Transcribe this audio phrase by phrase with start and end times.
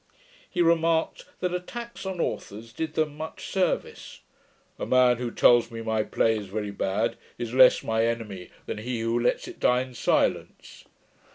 [0.49, 4.21] He remarked, that attacks on authors did them much service.
[4.79, 8.79] 'A man who tells me my play is very bad, is less my enemy than
[8.79, 10.85] he who lets it die in silence.